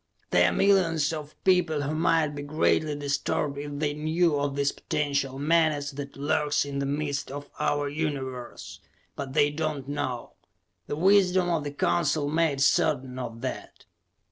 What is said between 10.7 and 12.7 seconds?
The wisdom of the Council made